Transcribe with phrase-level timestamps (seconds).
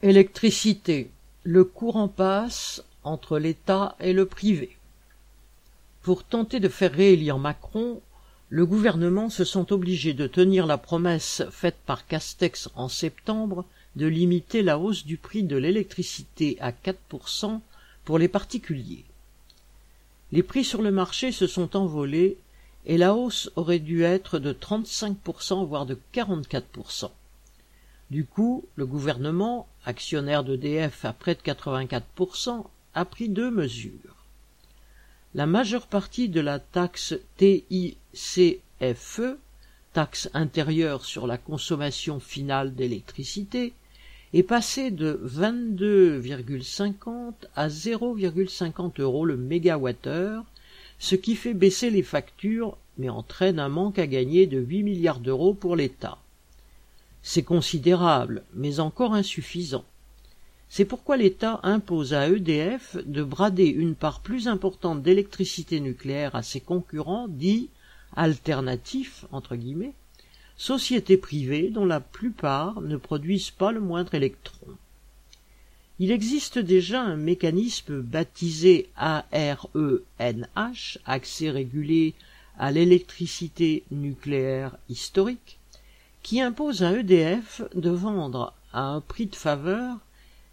[0.00, 1.10] Électricité.
[1.42, 4.76] Le courant passe entre l'État et le privé.
[6.02, 8.00] Pour tenter de faire réélire Macron,
[8.48, 13.64] le gouvernement se sent obligé de tenir la promesse faite par Castex en septembre
[13.96, 17.58] de limiter la hausse du prix de l'électricité à 4%
[18.04, 19.04] pour les particuliers.
[20.30, 22.38] Les prix sur le marché se sont envolés
[22.86, 27.10] et la hausse aurait dû être de 35% voire de 44%.
[28.10, 34.24] Du coup, le gouvernement, actionnaire d'EDF à près de 84%, a pris deux mesures.
[35.34, 39.20] La majeure partie de la taxe TICFE,
[39.92, 43.74] taxe intérieure sur la consommation finale d'électricité,
[44.32, 50.44] est passée de 22,50 à 0,50 euros le mégawattheure,
[50.98, 55.20] ce qui fait baisser les factures mais entraîne un manque à gagner de 8 milliards
[55.20, 56.18] d'euros pour l'État.
[57.30, 59.84] C'est considérable, mais encore insuffisant.
[60.70, 66.42] C'est pourquoi l'État impose à EDF de brader une part plus importante d'électricité nucléaire à
[66.42, 67.68] ses concurrents dits
[68.16, 69.92] alternatifs, entre guillemets,
[70.56, 74.66] sociétés privées dont la plupart ne produisent pas le moindre électron.
[75.98, 79.68] Il existe déjà un mécanisme baptisé ARENH,
[81.04, 82.14] accès régulé
[82.58, 85.57] à l'électricité nucléaire historique,
[86.28, 89.96] qui impose à EDF de vendre à un prix de faveur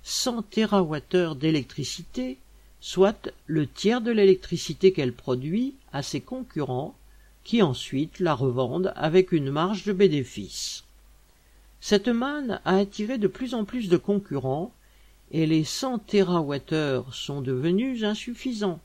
[0.04, 2.38] 100 TWh d'électricité,
[2.80, 6.96] soit le tiers de l'électricité qu'elle produit, à ses concurrents,
[7.44, 10.86] qui ensuite la revendent avec une marge de bénéfice.
[11.82, 14.72] Cette manne a attiré de plus en plus de concurrents,
[15.32, 18.80] et les 100 TWh sont devenus insuffisants.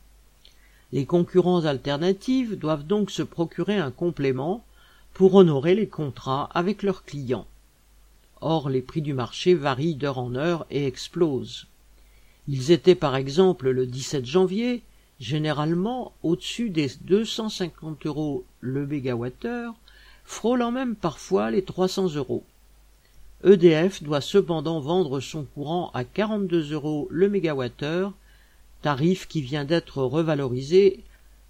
[0.90, 4.64] Les concurrents alternatifs doivent donc se procurer un complément
[5.14, 7.46] pour honorer les contrats avec leurs clients.
[8.40, 11.66] Or les prix du marché varient d'heure en heure et explosent.
[12.48, 14.82] Ils étaient par exemple le 17 janvier
[15.20, 19.74] généralement au-dessus des 250 euros le mégawattheure,
[20.24, 22.42] frôlant même parfois les 300 euros.
[23.44, 28.12] EDF doit cependant vendre son courant à 42 euros le mégawattheure,
[28.82, 31.04] tarif qui vient d'être revalorisé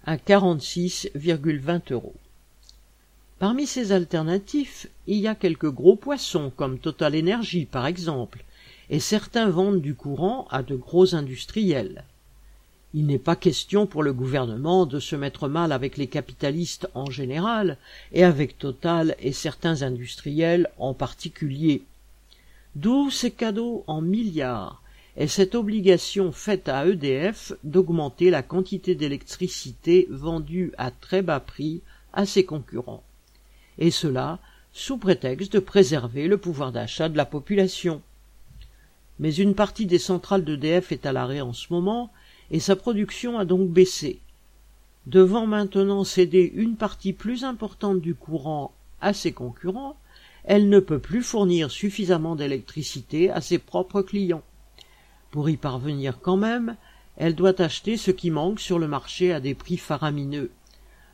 [0.05, 2.15] à 46,20 euros.
[3.41, 8.43] Parmi ces alternatifs, il y a quelques gros poissons comme Total Energy par exemple,
[8.91, 12.03] et certains vendent du courant à de gros industriels.
[12.93, 17.09] Il n'est pas question pour le gouvernement de se mettre mal avec les capitalistes en
[17.09, 17.79] général
[18.13, 21.81] et avec Total et certains industriels en particulier.
[22.75, 24.83] D'où ces cadeaux en milliards
[25.17, 31.81] et cette obligation faite à EDF d'augmenter la quantité d'électricité vendue à très bas prix
[32.13, 33.01] à ses concurrents
[33.77, 34.39] et cela
[34.73, 38.01] sous prétexte de préserver le pouvoir d'achat de la population.
[39.19, 42.11] Mais une partie des centrales d'EDF est à l'arrêt en ce moment,
[42.49, 44.19] et sa production a donc baissé.
[45.07, 48.71] Devant maintenant céder une partie plus importante du courant
[49.01, 49.97] à ses concurrents,
[50.43, 54.43] elle ne peut plus fournir suffisamment d'électricité à ses propres clients.
[55.31, 56.75] Pour y parvenir quand même,
[57.17, 60.51] elle doit acheter ce qui manque sur le marché à des prix faramineux.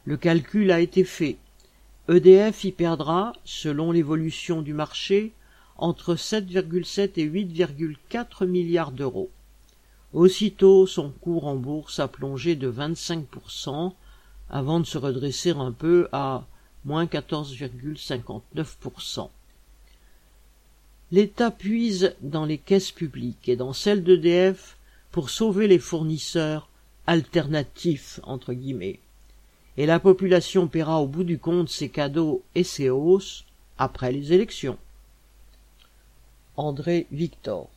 [0.05, 1.37] Le calcul a été fait.
[2.09, 5.33] EDF y perdra, selon l'évolution du marché,
[5.75, 9.29] entre 7,7 et 8,4 milliards d'euros.
[10.13, 13.91] Aussitôt, son cours en bourse a plongé de 25%
[14.49, 16.47] avant de se redresser un peu à
[16.85, 19.29] moins 14,59%.
[21.11, 24.77] L'État puise dans les caisses publiques et dans celles d'EDF
[25.11, 26.69] pour sauver les fournisseurs
[27.05, 29.01] alternatifs entre guillemets
[29.77, 33.45] et la population paiera au bout du compte ses cadeaux et ses hausses
[33.77, 34.77] après les élections.
[36.55, 37.69] André Victor